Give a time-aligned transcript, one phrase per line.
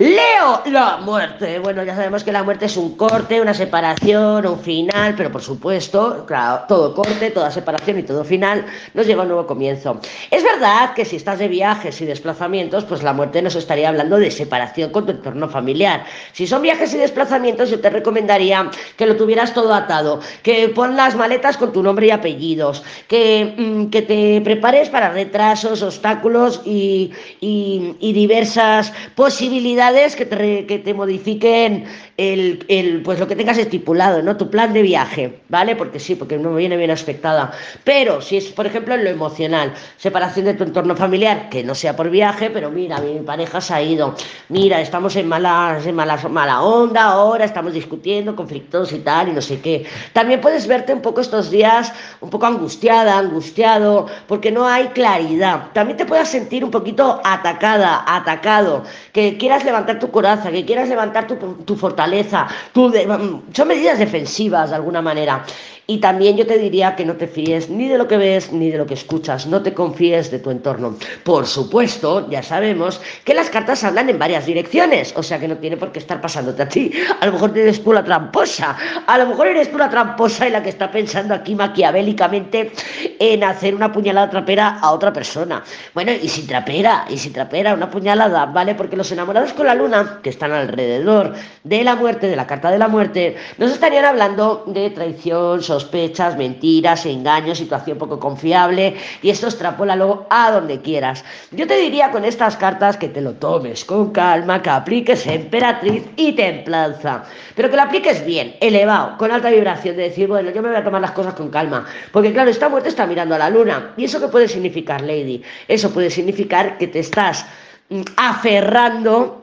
[0.00, 0.37] Live!
[0.66, 1.58] La muerte.
[1.58, 5.42] Bueno, ya sabemos que la muerte es un corte, una separación, un final, pero por
[5.42, 8.64] supuesto, claro, todo corte, toda separación y todo final
[8.94, 10.00] nos lleva a un nuevo comienzo.
[10.30, 14.16] Es verdad que si estás de viajes y desplazamientos, pues la muerte nos estaría hablando
[14.16, 16.04] de separación con tu entorno familiar.
[16.32, 20.94] Si son viajes y desplazamientos, yo te recomendaría que lo tuvieras todo atado, que pon
[20.94, 26.60] las maletas con tu nombre y apellidos, que, mm, que te prepares para retrasos, obstáculos
[26.64, 27.10] y,
[27.40, 31.84] y, y diversas posibilidades que que te modifiquen
[32.16, 34.36] el, el, pues lo que tengas estipulado, ¿no?
[34.36, 35.76] Tu plan de viaje, ¿vale?
[35.76, 37.52] Porque sí, porque no me viene bien aspectada.
[37.84, 41.74] Pero si es, por ejemplo, en lo emocional, separación de tu entorno familiar, que no
[41.74, 44.14] sea por viaje, pero mira, mi pareja se ha ido,
[44.48, 49.32] mira, estamos en mala, en mala, mala onda ahora, estamos discutiendo, conflictos y tal, y
[49.32, 49.86] no sé qué.
[50.12, 55.68] También puedes verte un poco estos días un poco angustiada, angustiado, porque no hay claridad.
[55.72, 60.88] También te puedas sentir un poquito atacada, atacado, que quieras levantar tu coraza, que quieras
[60.88, 63.06] levantar tu, tu fortaleza tú de,
[63.52, 65.44] son medidas defensivas de alguna manera.
[65.90, 68.70] Y también yo te diría que no te fíes ni de lo que ves ni
[68.70, 70.98] de lo que escuchas, no te confíes de tu entorno.
[71.24, 75.56] Por supuesto, ya sabemos que las cartas hablan en varias direcciones, o sea que no
[75.56, 76.92] tiene por qué estar pasándote a ti.
[77.18, 80.50] A lo mejor eres tú la tramposa, a lo mejor eres tú la tramposa y
[80.50, 82.70] la que está pensando aquí maquiavélicamente
[83.18, 85.64] en hacer una puñalada trapera a otra persona.
[85.94, 88.74] Bueno, y si trapera, y si trapera una puñalada, ¿vale?
[88.74, 91.32] Porque los enamorados con la luna, que están alrededor
[91.64, 96.36] de la muerte, de la carta de la muerte, nos estarían hablando de traición, sospechas,
[96.36, 101.24] mentiras, engaños, situación poco confiable y esto extrapólalo a donde quieras.
[101.52, 106.04] Yo te diría con estas cartas que te lo tomes con calma, que apliques emperatriz
[106.16, 110.62] y templanza, pero que lo apliques bien, elevado, con alta vibración, de decir, bueno, yo
[110.62, 113.38] me voy a tomar las cosas con calma, porque claro, esta muerte está mirando a
[113.38, 113.92] la luna.
[113.96, 115.42] ¿Y eso qué puede significar, Lady?
[115.68, 117.46] Eso puede significar que te estás
[117.90, 119.37] mm, aferrando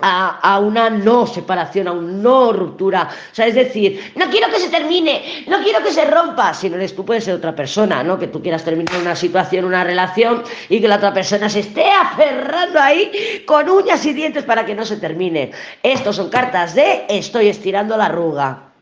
[0.00, 3.08] a, a, una no separación, a una no ruptura.
[3.32, 6.52] O sea, es decir, no quiero que se termine, no quiero que se rompa.
[6.54, 8.18] Si no eres tú, puede ser otra persona, ¿no?
[8.18, 11.90] Que tú quieras terminar una situación, una relación y que la otra persona se esté
[11.90, 15.52] aferrando ahí con uñas y dientes para que no se termine.
[15.82, 18.73] Estos son cartas de estoy estirando la arruga.